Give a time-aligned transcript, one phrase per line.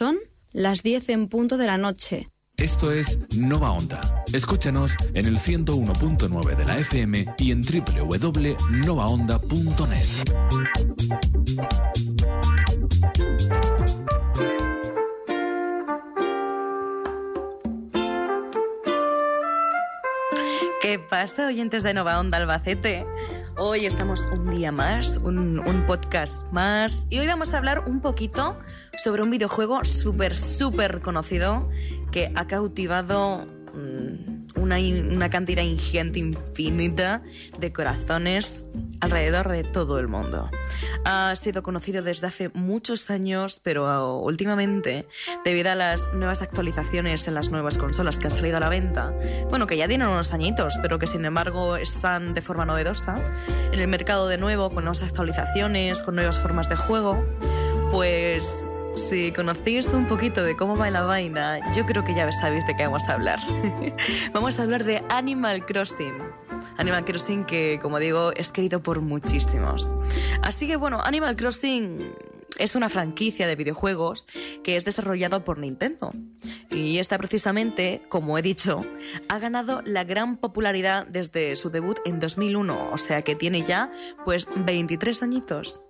[0.00, 0.16] Son
[0.52, 2.30] las 10 en punto de la noche.
[2.56, 4.00] Esto es Nova Onda.
[4.32, 10.30] Escúchanos en el 101.9 de la FM y en www.novaonda.net.
[20.80, 23.04] ¿Qué pasa, oyentes de Nova Onda Albacete?
[23.62, 28.58] Hoy estamos un día más, un, podcast más, y hoy vamos a hablar un poquito
[28.96, 31.68] sobre un videojuego súper, súper conocido
[32.10, 37.22] que ha cautivado mm, una, una cantidad ingente, infinita
[37.58, 38.64] de corazones
[39.02, 40.50] alrededor de todo el mundo.
[41.04, 45.06] Ha sido conocido desde hace muchos años, pero últimamente,
[45.44, 49.12] debido a las nuevas actualizaciones en las nuevas consolas que han salido a la venta,
[49.48, 53.16] bueno, que ya tienen unos añitos, pero que sin embargo están de forma novedosa,
[53.72, 57.24] en el mercado de nuevo, con nuevas actualizaciones, con nuevas formas de juego,
[57.90, 62.66] pues si conocéis un poquito de cómo va la vaina, yo creo que ya sabéis
[62.66, 63.38] de qué vamos a hablar.
[64.32, 66.14] vamos a hablar de Animal Crossing.
[66.76, 69.88] Animal Crossing que, como digo, es querido por muchísimos.
[70.42, 71.98] Así que bueno, Animal Crossing
[72.60, 74.26] es una franquicia de videojuegos
[74.62, 76.10] que es desarrollado por Nintendo.
[76.70, 78.84] Y esta precisamente, como he dicho,
[79.28, 83.90] ha ganado la gran popularidad desde su debut en 2001, o sea que tiene ya
[84.24, 85.80] pues 23 añitos.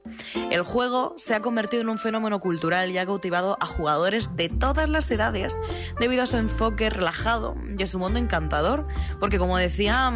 [0.51, 4.49] El juego se ha convertido en un fenómeno cultural y ha cautivado a jugadores de
[4.49, 5.57] todas las edades
[5.99, 8.87] debido a su enfoque relajado y a su mundo encantador,
[9.19, 10.13] porque como decía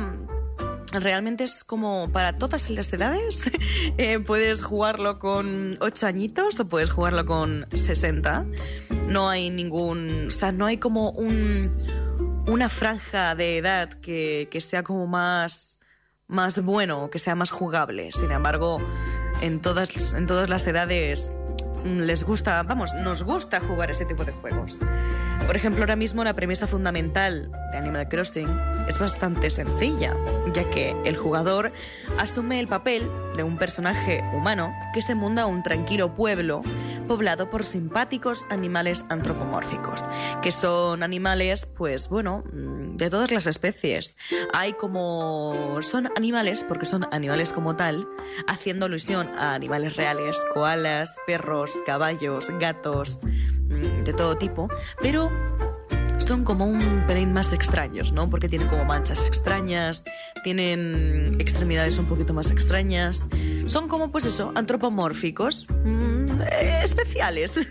[1.00, 3.50] realmente es como para todas las edades.
[3.96, 8.46] Eh, puedes jugarlo con 8 añitos o puedes jugarlo con 60.
[9.08, 10.28] No hay ningún.
[10.28, 11.70] O sea, no hay como un,
[12.46, 15.78] una franja de edad que, que sea como más,
[16.26, 18.10] más bueno, que sea más jugable.
[18.12, 18.80] Sin embargo,
[19.42, 21.30] en todas, en todas las edades
[21.84, 24.78] les gusta, vamos, nos gusta jugar ese tipo de juegos.
[25.46, 28.48] Por ejemplo, ahora mismo la premisa fundamental de Animal Crossing
[28.88, 30.14] es bastante sencilla,
[30.52, 31.72] ya que el jugador
[32.18, 33.02] asume el papel
[33.36, 36.62] de un personaje humano que se munda a un tranquilo pueblo
[37.06, 40.04] poblado por simpáticos animales antropomórficos,
[40.42, 44.16] que son animales, pues bueno, mm, de todas las especies.
[44.52, 45.78] Hay como...
[45.80, 48.08] son animales, porque son animales como tal,
[48.46, 54.68] haciendo alusión a animales reales, koalas, perros, caballos, gatos, mm, de todo tipo,
[55.00, 55.30] pero
[56.18, 58.30] son como un pelín más extraños, ¿no?
[58.30, 60.04] Porque tienen como manchas extrañas,
[60.42, 63.24] tienen extremidades un poquito más extrañas.
[63.66, 66.42] Son como, pues eso, antropomórficos, mm,
[66.82, 67.60] especiales.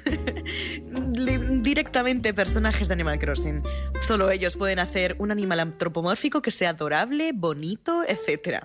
[1.61, 3.63] Directamente personajes de Animal Crossing.
[4.01, 8.63] Solo ellos pueden hacer un animal antropomórfico que sea adorable, bonito, etc.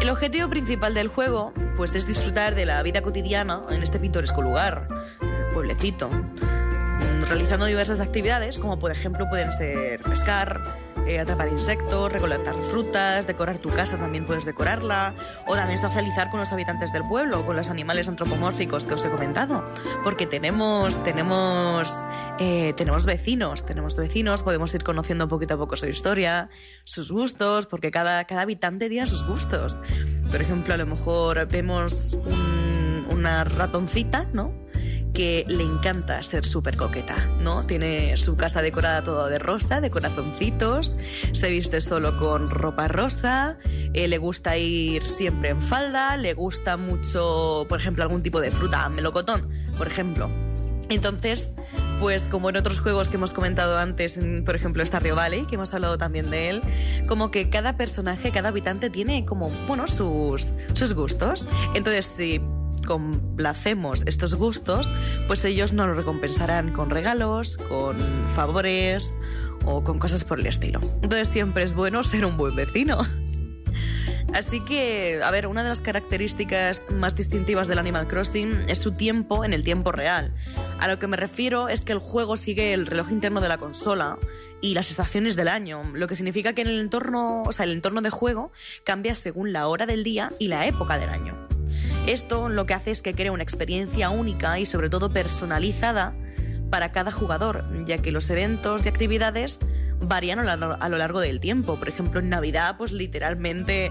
[0.00, 4.42] El objetivo principal del juego, pues, es disfrutar de la vida cotidiana en este pintoresco
[4.42, 4.88] lugar,
[5.20, 6.10] el pueblecito
[7.28, 10.60] realizando diversas actividades, como por ejemplo pueden ser pescar,
[11.06, 15.14] eh, atrapar insectos, recolectar frutas, decorar tu casa también puedes decorarla,
[15.46, 19.10] o también socializar con los habitantes del pueblo, con los animales antropomórficos que os he
[19.10, 19.64] comentado,
[20.04, 21.96] porque tenemos, tenemos,
[22.38, 26.48] eh, tenemos vecinos, tenemos vecinos, podemos ir conociendo poquito a poco su historia,
[26.84, 29.78] sus gustos, porque cada, cada habitante tiene sus gustos.
[30.30, 32.16] Por ejemplo, a lo mejor vemos
[33.10, 34.65] una ratoncita, ¿no?
[35.16, 37.64] Que le encanta ser súper coqueta, ¿no?
[37.64, 40.94] Tiene su casa decorada todo de rosa, de corazoncitos,
[41.32, 43.56] se viste solo con ropa rosa,
[43.94, 48.50] eh, le gusta ir siempre en falda, le gusta mucho, por ejemplo, algún tipo de
[48.50, 50.30] fruta, melocotón, por ejemplo.
[50.90, 51.50] Entonces,
[51.98, 55.72] pues como en otros juegos que hemos comentado antes, por ejemplo Stardew Valley, que hemos
[55.72, 56.62] hablado también de él,
[57.08, 61.48] como que cada personaje, cada habitante tiene como, bueno, sus, sus gustos.
[61.74, 62.42] Entonces, si
[62.84, 64.88] complacemos estos gustos,
[65.26, 67.96] pues ellos nos lo recompensarán con regalos, con
[68.34, 69.16] favores
[69.64, 70.80] o con cosas por el estilo.
[71.02, 72.98] Entonces siempre es bueno ser un buen vecino.
[74.34, 78.92] Así que, a ver, una de las características más distintivas del Animal Crossing es su
[78.92, 80.34] tiempo en el tiempo real.
[80.78, 83.56] A lo que me refiero es que el juego sigue el reloj interno de la
[83.56, 84.18] consola
[84.60, 87.72] y las estaciones del año, lo que significa que en el entorno, o sea, el
[87.72, 88.52] entorno de juego
[88.84, 91.45] cambia según la hora del día y la época del año.
[92.06, 96.14] Esto lo que hace es que crea una experiencia única y sobre todo personalizada
[96.70, 99.60] para cada jugador, ya que los eventos y actividades
[100.00, 101.76] varían a lo largo del tiempo.
[101.76, 103.90] Por ejemplo, en Navidad, pues literalmente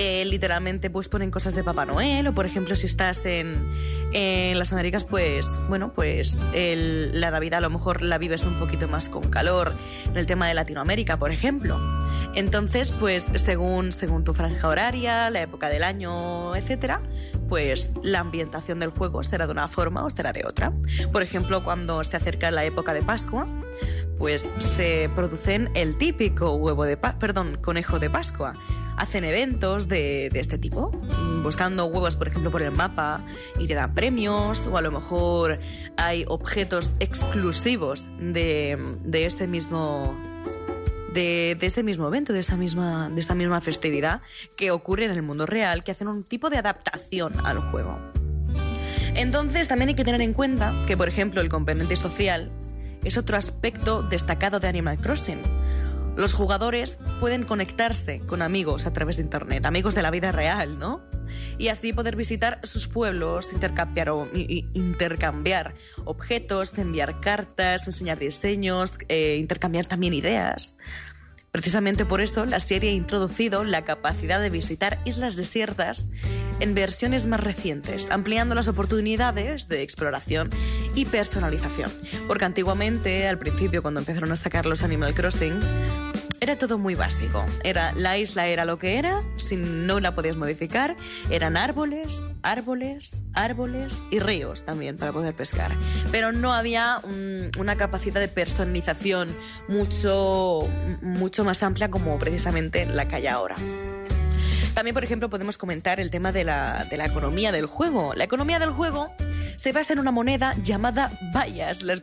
[0.00, 3.68] eh, literalmente pues ponen cosas de Papá Noel o por ejemplo si estás en,
[4.56, 9.08] las Américas pues bueno pues la Navidad a lo mejor la vives un poquito más
[9.08, 9.72] con calor
[10.06, 11.76] en el tema de Latinoamérica por ejemplo
[12.34, 17.00] Entonces, pues según, según tu franja horaria, la época del año, etcétera,
[17.48, 20.72] pues la ambientación del juego será de una forma o será de otra.
[21.12, 23.46] Por ejemplo, cuando se acerca la época de Pascua,
[24.18, 26.98] pues se producen el típico huevo de
[27.60, 28.54] conejo de Pascua.
[28.96, 30.90] Hacen eventos de, de, este tipo,
[31.44, 33.20] buscando huevos, por ejemplo, por el mapa
[33.56, 35.56] y te dan premios, o a lo mejor
[35.96, 40.27] hay objetos exclusivos de, de este mismo
[41.12, 44.22] de, este mismo evento, de esta misma, de esta misma festividad
[44.56, 47.98] que ocurre en el mundo real, que hacen un tipo de adaptación al juego.
[49.14, 52.50] Entonces también hay que tener en cuenta que, por ejemplo, el componente social
[53.04, 55.42] es otro aspecto destacado de Animal Crossing.
[56.16, 60.78] Los jugadores pueden conectarse con amigos a través de Internet, amigos de la vida real,
[60.78, 61.07] ¿no?
[61.58, 64.12] Y así poder visitar sus pueblos, intercambiar,
[64.74, 70.76] intercambiar objetos, enviar cartas, enseñar diseños, eh, intercambiar también ideas.
[71.50, 76.08] Precisamente por eso, la serie ha introducido la capacidad de visitar islas desiertas
[76.60, 80.50] en versiones más recientes, ampliando las oportunidades de exploración
[80.94, 81.90] y personalización.
[82.26, 85.58] Porque antiguamente, al principio, cuando empezaron a sacar los Animal Crossing,
[86.40, 87.44] era todo muy básico.
[87.64, 90.96] Era la isla era lo que era, si no la podías modificar,
[91.30, 95.76] eran árboles, árboles, árboles y ríos también para poder pescar.
[96.10, 97.00] Pero no había
[97.58, 99.28] una capacidad de personalización
[99.68, 100.68] mucho
[101.02, 103.56] mucho más amplia como precisamente la que hay ahora.
[104.78, 108.14] También, por ejemplo, podemos comentar el tema de la, de la economía del juego.
[108.14, 109.12] La economía del juego
[109.56, 112.00] se basa en una moneda llamada vallas, las,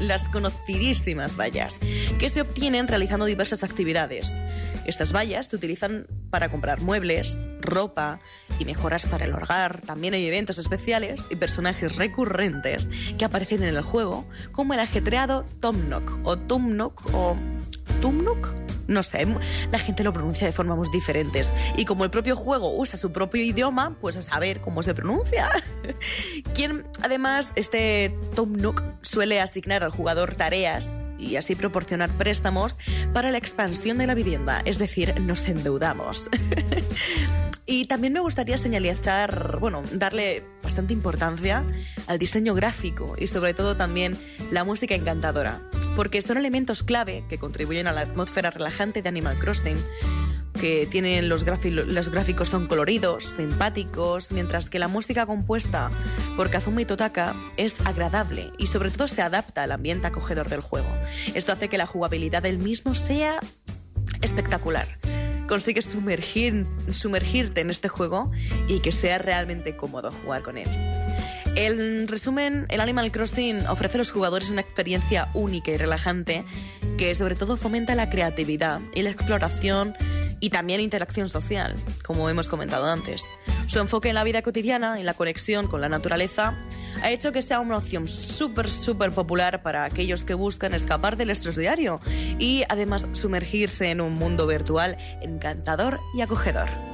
[0.00, 1.78] las conocidísimas vallas,
[2.18, 4.38] que se obtienen realizando diversas actividades.
[4.84, 8.20] Estas vallas se utilizan para comprar muebles, ropa
[8.58, 9.80] y mejoras para el hogar.
[9.80, 12.86] También hay eventos especiales y personajes recurrentes
[13.18, 17.34] que aparecen en el juego, como el ajetreado Tom Nook o Tumnook o
[18.02, 18.54] Tumnook
[18.86, 19.26] no sé,
[19.70, 21.50] la gente lo pronuncia de formas diferentes.
[21.76, 25.48] Y como el propio juego usa su propio idioma, pues a saber cómo se pronuncia.
[26.54, 30.90] Quien, además, este Tom Nook suele asignar al jugador tareas
[31.24, 32.76] y así proporcionar préstamos
[33.12, 36.28] para la expansión de la vivienda, es decir, nos endeudamos.
[37.66, 41.64] y también me gustaría señalizar, bueno, darle bastante importancia
[42.06, 44.16] al diseño gráfico y sobre todo también
[44.50, 45.60] la música encantadora
[45.96, 49.76] porque son elementos clave que contribuyen a la atmósfera relajante de Animal Crossing,
[50.60, 55.90] que tienen los, gráficos son coloridos, simpáticos, mientras que la música compuesta
[56.36, 60.88] por Kazumi Totaka es agradable y sobre todo se adapta al ambiente acogedor del juego.
[61.34, 63.40] Esto hace que la jugabilidad del mismo sea
[64.22, 64.86] espectacular.
[65.48, 68.30] Consigues sumergir, sumergirte en este juego
[68.68, 70.68] y que sea realmente cómodo jugar con él.
[71.56, 76.44] En resumen, el Animal Crossing ofrece a los jugadores una experiencia única y relajante
[76.98, 79.94] que sobre todo fomenta la creatividad y la exploración
[80.40, 83.24] y también interacción social, como hemos comentado antes.
[83.66, 86.54] Su enfoque en la vida cotidiana y la conexión con la naturaleza
[87.02, 91.30] ha hecho que sea una opción súper, súper popular para aquellos que buscan escapar del
[91.30, 92.00] estrés diario
[92.38, 96.93] y además sumergirse en un mundo virtual encantador y acogedor.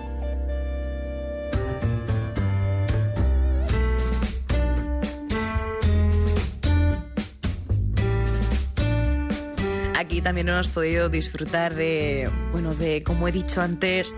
[10.11, 14.13] Aquí también hemos podido disfrutar de, bueno, de, como he dicho antes,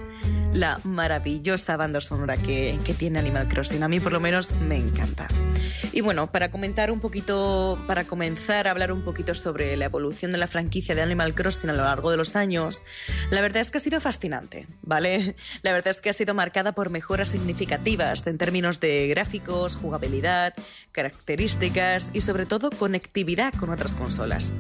[0.55, 3.83] la maravillosa banda sonora que, que, tiene Animal Crossing.
[3.83, 5.29] A mí por lo menos me encanta.
[5.93, 10.31] Y bueno, para comentar un poquito, para comenzar a hablar un poquito sobre la evolución
[10.31, 12.81] de la franquicia de Animal Crossing a lo largo de los años,
[13.31, 15.37] la verdad es que ha sido fascinante, ¿vale?
[15.61, 20.55] La verdad es que ha sido marcada por mejoras significativas en términos de gráficos, jugabilidad,
[20.91, 24.55] características y sobre todo conectividad con otras consolas.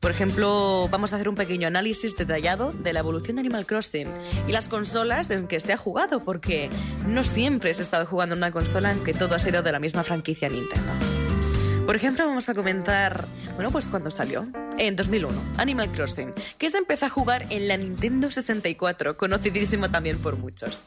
[0.00, 4.06] Por ejemplo, vamos a hacer un pequeño análisis detallado de la evolución de Animal Crossing
[4.46, 6.70] y las consolas en que se ha jugado, porque
[7.06, 9.72] no siempre se ha estado jugando en una consola en que todo ha sido de
[9.72, 10.92] la misma franquicia Nintendo.
[11.84, 16.78] Por ejemplo, vamos a comentar, bueno, pues cuando salió, en 2001, Animal Crossing, que se
[16.78, 20.84] empezó a jugar en la Nintendo 64, conocidísimo también por muchos.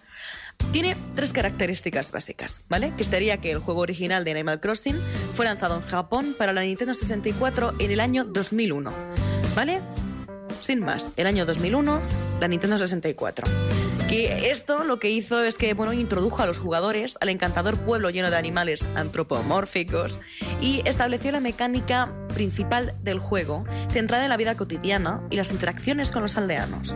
[0.72, 2.94] Tiene tres características básicas, ¿vale?
[2.98, 4.98] Que sería que el juego original de Animal Crossing
[5.34, 8.91] fue lanzado en Japón para la Nintendo 64 en el año 2001,
[9.56, 9.82] ¿vale?
[10.62, 12.00] Sin más, el año 2001,
[12.39, 13.48] la Nintendo 64.
[14.08, 18.10] Que esto lo que hizo es que, bueno, introdujo a los jugadores al encantador pueblo
[18.10, 20.18] lleno de animales antropomórficos
[20.62, 26.12] y estableció la mecánica principal del juego, centrada en la vida cotidiana y las interacciones
[26.12, 26.96] con los aldeanos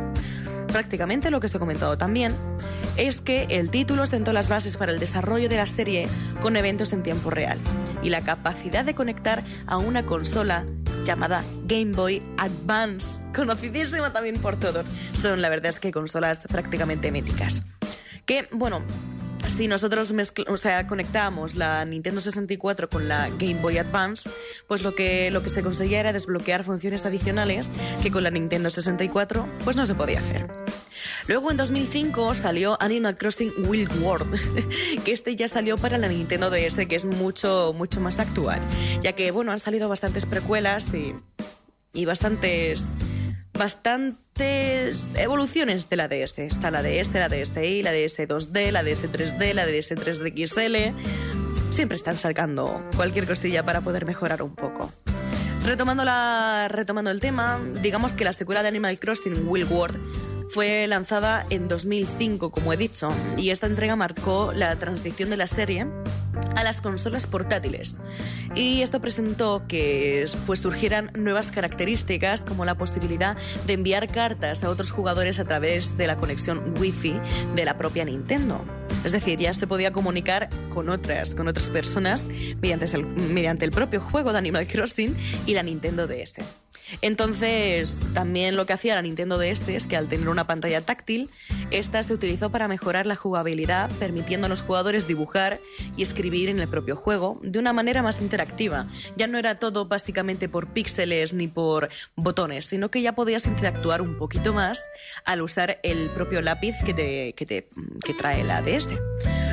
[0.76, 2.36] prácticamente lo que os he comentado también,
[2.98, 6.08] es que el título sentó las bases para el desarrollo de la serie
[6.42, 7.60] con eventos en tiempo real
[8.02, 10.66] y la capacidad de conectar a una consola
[11.06, 14.86] llamada Game Boy Advance, conocidísima también por todos.
[15.14, 17.62] Son, la verdad es que consolas prácticamente míticas.
[18.26, 18.82] Que, bueno,
[19.48, 20.14] si nosotros
[20.48, 24.30] o sea, conectábamos la Nintendo 64 con la Game Boy Advance,
[24.68, 27.70] pues lo que, lo que se conseguía era desbloquear funciones adicionales
[28.02, 30.65] que con la Nintendo 64 pues no se podía hacer.
[31.28, 36.52] Luego en 2005 salió Animal Crossing Wild World, que este ya salió para la Nintendo
[36.52, 38.60] DS, que es mucho, mucho más actual,
[39.02, 41.16] ya que bueno, han salido bastantes precuelas y,
[41.94, 42.86] y bastantes
[43.58, 46.40] bastantes evoluciones de la DS.
[46.40, 51.72] Está la DS, la DSi, la DS 2D, la DS 3D, la DS 3D XL.
[51.72, 54.92] Siempre están sacando cualquier costilla para poder mejorar un poco.
[55.66, 60.88] Retomando, la, retomando el tema, digamos que la secuela de Animal Crossing Wild World fue
[60.88, 65.88] lanzada en 2005, como he dicho, y esta entrega marcó la transición de la serie
[66.56, 67.98] a las consolas portátiles.
[68.56, 74.70] Y esto presentó que pues, surgieran nuevas características como la posibilidad de enviar cartas a
[74.70, 77.20] otros jugadores a través de la conexión Wi-Fi
[77.56, 78.64] de la propia Nintendo.
[79.04, 82.24] Es decir, ya se podía comunicar con otras, con otras personas
[82.62, 86.36] mediante el, mediante el propio juego de Animal Crossing y la Nintendo DS.
[87.02, 91.30] Entonces, también lo que hacía la Nintendo DS es que al tener una pantalla táctil,
[91.72, 95.60] esta se utilizó para mejorar la jugabilidad, permitiendo a los jugadores dibujar
[95.98, 98.88] y escribir en el propio juego de una manera más interactiva.
[99.16, 104.02] Ya no era todo básicamente por píxeles ni por botones, sino que ya podías interactuar
[104.02, 104.84] un poquito más
[105.26, 107.70] al usar el propio lápiz que, te, que, te,
[108.04, 108.90] que trae la DS.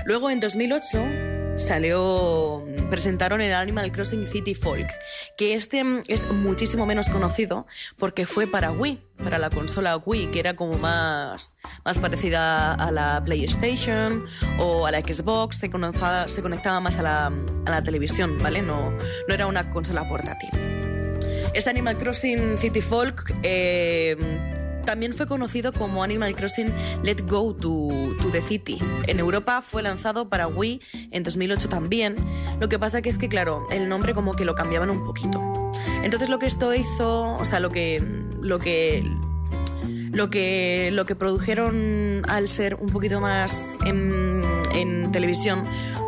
[0.05, 4.89] Luego, en 2008, salió, presentaron el Animal Crossing City Folk,
[5.37, 7.67] que este es muchísimo menos conocido
[7.99, 11.55] porque fue para Wii, para la consola Wii, que era como más,
[11.85, 14.27] más parecida a la PlayStation
[14.59, 18.63] o a la Xbox, se conectaba, se conectaba más a la, a la televisión, ¿vale?
[18.63, 20.51] No, no era una consola portátil.
[21.55, 24.17] Este Animal Crossing City Folk eh,
[24.83, 26.73] también fue conocido como Animal Crossing
[27.03, 27.91] Let Go to,
[28.33, 28.79] the City.
[29.07, 32.17] En Europa fue lanzado para Wii en 2008 también.
[32.61, 35.41] Lo que pasa que es que, claro, el nombre como que lo cambiaban un poquito.
[36.03, 38.03] Entonces lo que esto hizo, o sea, lo que,
[38.41, 39.05] lo que,
[40.11, 44.41] lo que, lo que produjeron al ser un poquito más en,
[44.75, 45.65] en televisión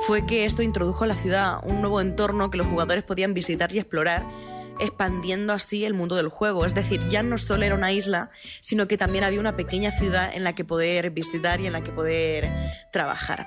[0.06, 3.72] fue que esto introdujo a la ciudad un nuevo entorno que los jugadores podían visitar
[3.72, 4.22] y explorar
[4.80, 6.64] expandiendo así el mundo del juego.
[6.64, 10.34] Es decir, ya no solo era una isla, sino que también había una pequeña ciudad
[10.34, 12.48] en la que poder visitar y en la que poder
[12.92, 13.46] trabajar.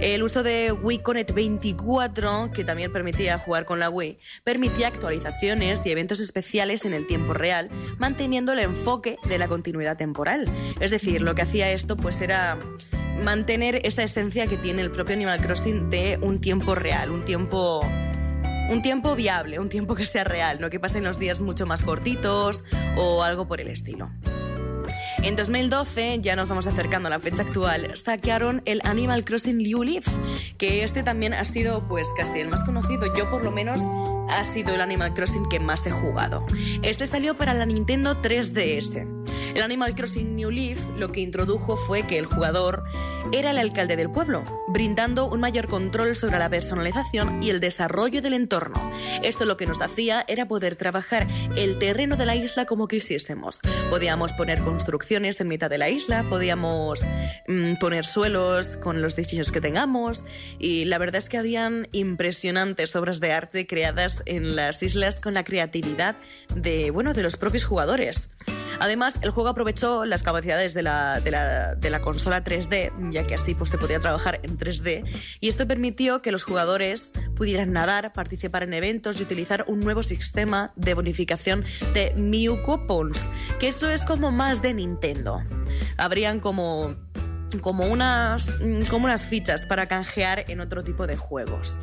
[0.00, 5.80] El uso de Wii Connect 24, que también permitía jugar con la Wii, permitía actualizaciones
[5.84, 10.46] y eventos especiales en el tiempo real, manteniendo el enfoque de la continuidad temporal.
[10.80, 12.58] Es decir, lo que hacía esto pues era
[13.22, 17.80] mantener esa esencia que tiene el propio Animal Crossing de un tiempo real, un tiempo
[18.70, 21.82] un tiempo viable, un tiempo que sea real, no que pasen los días mucho más
[21.82, 22.64] cortitos
[22.96, 24.10] o algo por el estilo.
[25.22, 29.82] En 2012, ya nos vamos acercando a la fecha actual, saquearon el Animal Crossing New
[29.82, 30.06] Leaf,
[30.58, 33.80] que este también ha sido pues casi el más conocido, yo por lo menos
[34.28, 36.44] ha sido el Animal Crossing que más he jugado.
[36.82, 39.06] Este salió para la Nintendo 3DS.
[39.54, 42.82] El Animal Crossing New Leaf lo que introdujo fue que el jugador
[43.32, 48.20] era el alcalde del pueblo, brindando un mayor control sobre la personalización y el desarrollo
[48.20, 48.74] del entorno.
[49.22, 53.60] Esto lo que nos hacía era poder trabajar el terreno de la isla como quisiésemos.
[53.90, 57.02] Podíamos poner construcciones en mitad de la isla, podíamos
[57.46, 60.24] mm, poner suelos con los diseños que tengamos
[60.58, 65.34] y la verdad es que habían impresionantes obras de arte creadas en las islas con
[65.34, 66.16] la creatividad
[66.54, 68.30] de, bueno, de los propios jugadores.
[68.80, 73.24] Además, el juego aprovechó las capacidades de la, de la, de la consola 3D, ya
[73.24, 75.04] que así pues, se podía trabajar en 3D,
[75.40, 80.02] y esto permitió que los jugadores pudieran nadar, participar en eventos y utilizar un nuevo
[80.02, 83.24] sistema de bonificación de Mew Coupons,
[83.58, 85.42] que eso es como más de Nintendo.
[85.96, 86.96] Habrían como
[87.60, 88.58] como unas,
[88.90, 91.78] como unas fichas para canjear en otro tipo de juegos.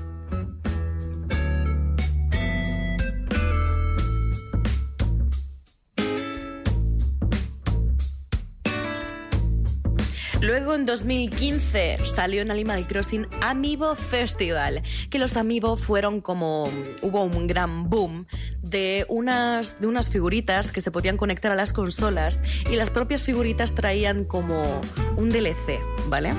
[10.42, 14.82] Luego en 2015 salió en Animal Crossing Amiibo Festival,
[15.12, 16.68] que los Amiibo fueron como
[17.04, 18.26] hubo un gran boom
[18.64, 22.40] de unas de unas figuritas que se podían conectar a las consolas
[22.72, 24.82] y las propias figuritas traían como
[25.16, 26.34] un DLC, ¿vale?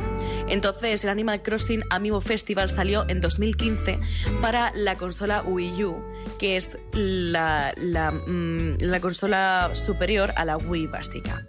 [0.48, 4.00] Entonces el Animal Crossing Amiibo Festival salió en 2015
[4.40, 6.04] para la consola Wii U,
[6.40, 11.46] que es la, la, mm, la consola superior a la Wii básica.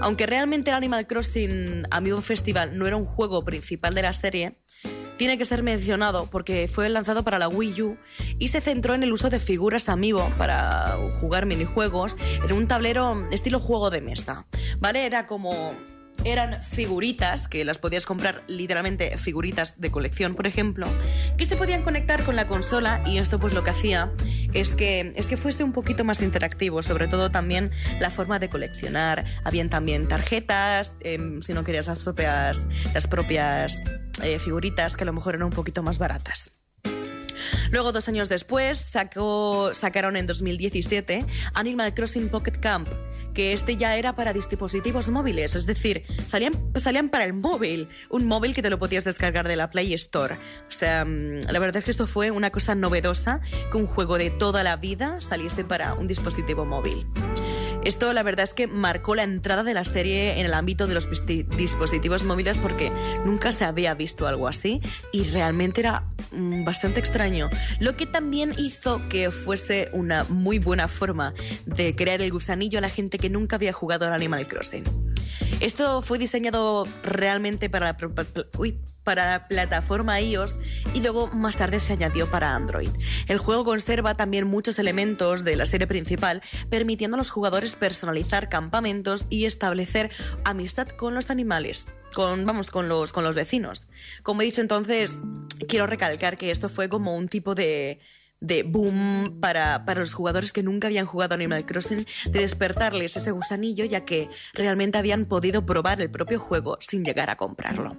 [0.00, 4.58] Aunque realmente el Animal Crossing Amiibo Festival no era un juego principal de la serie,
[5.16, 7.96] tiene que ser mencionado porque fue lanzado para la Wii U
[8.38, 13.28] y se centró en el uso de figuras amiibo para jugar minijuegos en un tablero
[13.30, 14.46] estilo juego de mesa.
[14.78, 15.06] ¿Vale?
[15.06, 15.72] Era como
[16.24, 20.86] eran figuritas, que las podías comprar literalmente figuritas de colección, por ejemplo,
[21.36, 24.12] que se podían conectar con la consola y esto pues lo que hacía
[24.52, 28.48] es que, es que fuese un poquito más interactivo, sobre todo también la forma de
[28.48, 29.24] coleccionar.
[29.44, 32.62] Habían también tarjetas, em, si no querías las propias,
[32.94, 33.82] las propias
[34.22, 36.52] eh, figuritas, que a lo mejor eran un poquito más baratas.
[37.70, 42.88] Luego, dos años después, sacaron en 2017 Animal Crossing Pocket Camp,
[43.34, 48.26] que este ya era para dispositivos móviles, es decir, salían, salían para el móvil, un
[48.26, 50.34] móvil que te lo podías descargar de la Play Store.
[50.34, 54.16] O sea, mm, la verdad es que esto fue una cosa novedosa, que un juego
[54.16, 57.06] de toda la vida saliese para un dispositivo móvil.
[57.84, 60.94] Esto la verdad es que marcó la entrada de la serie en el ámbito de
[60.94, 62.90] los dispositivos móviles porque
[63.26, 64.80] nunca se había visto algo así
[65.12, 67.50] y realmente era mm, bastante extraño.
[67.80, 71.34] Lo que también hizo que fuese una muy buena forma
[71.66, 74.84] de crear el gusanillo a la gente que nunca había jugado al Animal Crossing.
[75.60, 77.96] Esto fue diseñado realmente para,
[79.04, 80.56] para la plataforma iOS
[80.94, 82.90] y luego más tarde se añadió para Android.
[83.28, 88.48] El juego conserva también muchos elementos de la serie principal, permitiendo a los jugadores personalizar
[88.48, 90.10] campamentos y establecer
[90.44, 91.88] amistad con los animales.
[92.14, 93.86] Con, vamos, con los, con los vecinos.
[94.22, 95.20] Como he dicho entonces,
[95.68, 98.00] quiero recalcar que esto fue como un tipo de,
[98.46, 103.30] de boom para, para, los jugadores que nunca habían jugado Animal Crossing, de despertarles ese
[103.30, 107.96] gusanillo ya que realmente habían podido probar el propio juego sin llegar a comprarlo.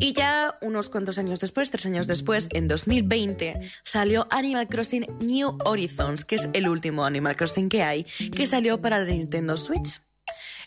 [0.00, 5.56] Y ya unos cuantos años después, tres años después, en 2020, salió Animal Crossing New
[5.64, 10.00] Horizons, que es el último Animal Crossing que hay, que salió para la Nintendo Switch.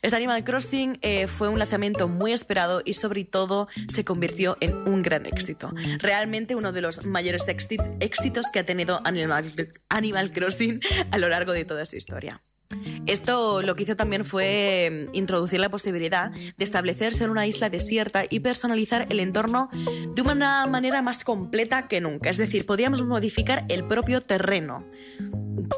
[0.06, 4.76] Este Animal Crossing eh, fue un lanzamiento muy esperado y sobre todo se convirtió en
[4.88, 5.74] un gran éxito.
[5.98, 10.80] Realmente uno de los mayores éxitos que ha tenido Animal Crossing
[11.12, 12.40] a lo largo de toda su historia.
[13.08, 17.72] Esto lo que hizo también fue mm, introducir la posibilidad de establecerse en una isla
[17.72, 19.72] desierta y personalizar el entorno
[20.14, 22.30] de una manera más completa que nunca.
[22.30, 24.86] Es decir, podíamos modificar el propio terreno,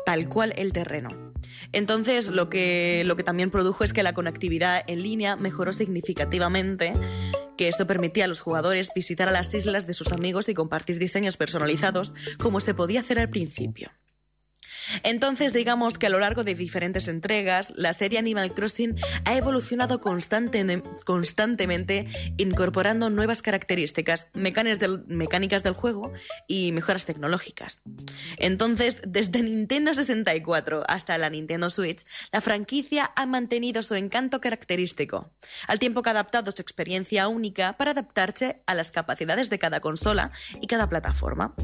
[0.06, 1.27] tal cual el terreno.
[1.72, 6.94] Entonces, lo que, lo que también produjo es que la conectividad en línea mejoró significativamente,
[7.58, 11.00] que esto permitía a los jugadores visitar a las islas de sus amigos y compartir
[11.00, 13.92] diseños personalizados como se podía hacer al principio.
[15.04, 18.96] Entonces, digamos que a lo largo de diferentes entregas, la serie Animal Crossing
[19.26, 22.06] ha evolucionado constantemente,
[22.38, 26.12] incorporando nuevas características, mecánicas del juego
[26.48, 27.82] y mejoras tecnológicas.
[28.38, 35.32] Entonces, desde Nintendo 64 hasta la Nintendo Switch, la franquicia ha mantenido su encanto característico,
[35.68, 39.80] al tiempo que ha adaptado su experiencia única para adaptarse a las capacidades de cada
[39.80, 41.56] consola y cada plataforma.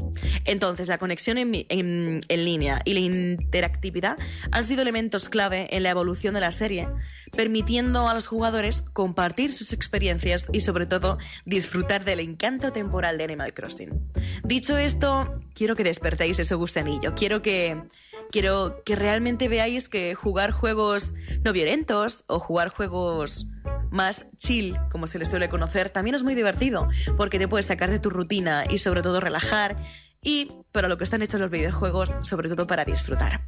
[0.44, 4.18] Entonces, la conexión en, línea y la interactividad
[4.50, 6.88] han sido elementos clave en la evolución de la serie,
[7.32, 13.24] permitiendo a los jugadores compartir sus experiencias y sobre todo disfrutar del encanto temporal de
[13.24, 14.12] Animal Crossing.
[14.44, 17.82] Dicho esto, quiero que despertéis ese gustanillo, quiero que
[18.30, 21.12] quiero que realmente veáis que jugar juegos
[21.44, 23.46] no violentos o jugar juegos
[23.90, 27.90] más chill, como se les suele conocer, también es muy divertido, porque te puedes sacar
[27.90, 29.76] de tu rutina y sobre todo relajar
[30.24, 33.46] y para lo que están hechos los videojuegos, sobre todo para disfrutar.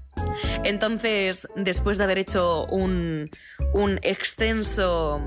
[0.65, 3.31] Entonces, después de haber hecho un,
[3.73, 5.21] un extenso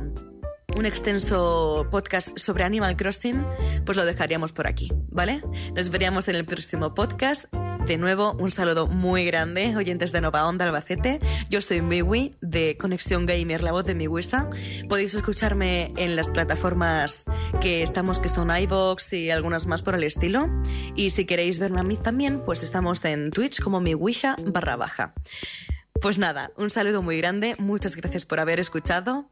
[0.77, 3.45] un extenso podcast sobre Animal Crossing,
[3.85, 5.41] pues lo dejaríamos por aquí, ¿vale?
[5.75, 7.45] Nos veríamos en el próximo podcast
[7.89, 11.19] de nuevo, un saludo muy grande, oyentes de Nova Onda Albacete.
[11.49, 14.47] Yo soy Miwi, de Conexión Gamer, la voz de Miwisa.
[14.87, 17.23] Podéis escucharme en las plataformas
[17.61, 20.49] que estamos, que son iVoox y algunas más por el estilo.
[20.95, 25.15] Y si queréis verme a mí también, pues estamos en Twitch como Miwisha barra baja.
[25.99, 29.31] Pues nada, un saludo muy grande, muchas gracias por haber escuchado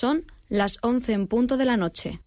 [0.00, 2.20] Son las 11 en punto de la noche.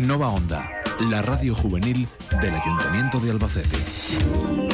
[0.00, 0.70] Nova Onda,
[1.10, 2.08] la radio juvenil
[2.40, 4.69] del Ayuntamiento de Albacete.